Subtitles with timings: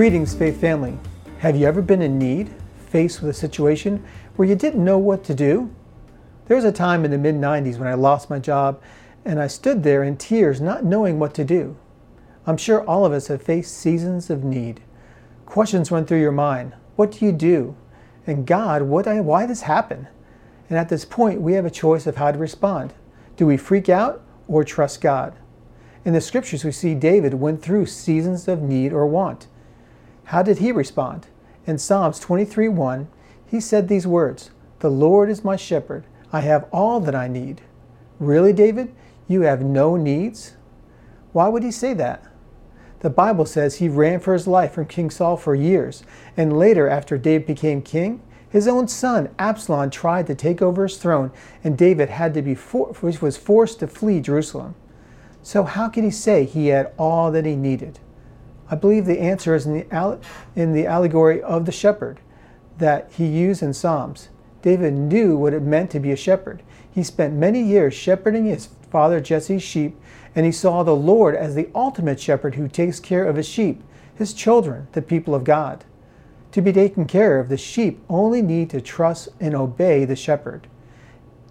[0.00, 0.98] Greetings, Faith family.
[1.40, 2.48] Have you ever been in need,
[2.88, 4.02] faced with a situation
[4.34, 5.70] where you didn't know what to do?
[6.46, 8.80] There was a time in the mid 90s when I lost my job
[9.26, 11.76] and I stood there in tears, not knowing what to do.
[12.46, 14.80] I'm sure all of us have faced seasons of need.
[15.44, 17.76] Questions run through your mind What do you do?
[18.26, 20.08] And God, what, why this happen?
[20.70, 22.94] And at this point, we have a choice of how to respond.
[23.36, 25.34] Do we freak out or trust God?
[26.06, 29.46] In the scriptures, we see David went through seasons of need or want.
[30.30, 31.26] How did he respond?
[31.66, 33.08] In Psalms 23 1,
[33.48, 36.04] he said these words The Lord is my shepherd.
[36.32, 37.62] I have all that I need.
[38.20, 38.94] Really, David?
[39.26, 40.54] You have no needs?
[41.32, 42.24] Why would he say that?
[43.00, 46.04] The Bible says he ran for his life from King Saul for years,
[46.36, 50.96] and later, after David became king, his own son Absalom tried to take over his
[50.96, 51.32] throne,
[51.64, 54.76] and David had to be for- was forced to flee Jerusalem.
[55.42, 57.98] So how could he say he had all that he needed?
[58.70, 60.18] I believe the answer is in the,
[60.54, 62.20] in the allegory of the shepherd
[62.78, 64.28] that he used in Psalms.
[64.62, 66.62] David knew what it meant to be a shepherd.
[66.88, 69.98] He spent many years shepherding his father Jesse's sheep,
[70.36, 73.82] and he saw the Lord as the ultimate shepherd who takes care of his sheep,
[74.14, 75.84] his children, the people of God.
[76.52, 80.68] To be taken care of, the sheep only need to trust and obey the shepherd.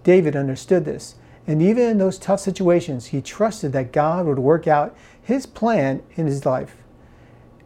[0.04, 4.66] David understood this, and even in those tough situations, he trusted that God would work
[4.66, 6.79] out his plan in his life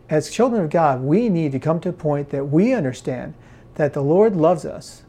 [0.09, 3.35] as children of God, we need to come to a point that we understand
[3.77, 5.03] that the Lord loves us.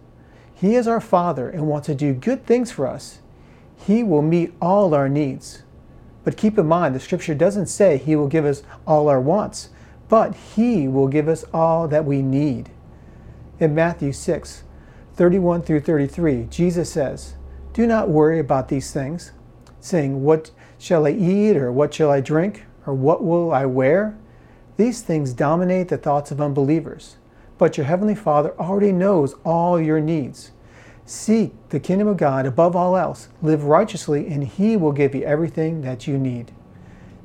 [0.54, 3.20] He is our Father and wants to do good things for us.
[3.86, 5.64] He will meet all our needs.
[6.24, 9.70] But keep in mind, the scripture doesn't say He will give us all our wants,
[10.08, 12.70] but He will give us all that we need.
[13.60, 14.64] In Matthew 6,
[15.14, 17.36] 31 through 33, Jesus says,
[17.74, 19.34] Do not worry about these things,
[19.80, 24.18] saying, What shall I eat, or what shall I drink, or what will I wear?
[24.78, 27.16] These things dominate the thoughts of unbelievers,
[27.58, 30.52] but your Heavenly Father already knows all your needs.
[31.06, 35.24] Seek the kingdom of God above all else, live righteously, and He will give you
[35.24, 36.52] everything that you need.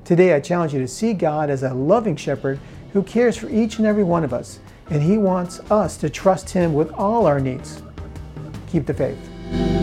[0.05, 2.61] Today, I challenge you to see God as a loving shepherd
[2.93, 6.51] who cares for each and every one of us, and He wants us to trust
[6.51, 7.83] Him with all our needs.
[8.71, 9.80] Keep the faith.